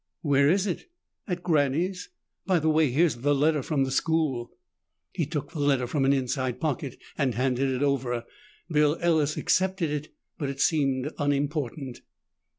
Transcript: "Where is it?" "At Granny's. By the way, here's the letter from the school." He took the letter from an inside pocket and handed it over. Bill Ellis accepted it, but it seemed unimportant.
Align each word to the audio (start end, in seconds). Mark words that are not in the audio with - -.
"Where 0.23 0.49
is 0.49 0.65
it?" 0.65 0.89
"At 1.27 1.43
Granny's. 1.43 2.09
By 2.47 2.57
the 2.57 2.71
way, 2.71 2.89
here's 2.89 3.17
the 3.17 3.35
letter 3.35 3.61
from 3.61 3.83
the 3.83 3.91
school." 3.91 4.49
He 5.13 5.27
took 5.27 5.51
the 5.51 5.59
letter 5.59 5.85
from 5.85 6.05
an 6.05 6.11
inside 6.11 6.59
pocket 6.59 6.97
and 7.19 7.35
handed 7.35 7.69
it 7.69 7.83
over. 7.83 8.25
Bill 8.67 8.97
Ellis 8.99 9.37
accepted 9.37 9.91
it, 9.91 10.11
but 10.39 10.49
it 10.49 10.59
seemed 10.59 11.11
unimportant. 11.19 12.01